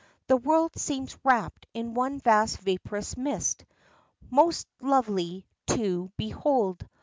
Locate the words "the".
0.25-0.35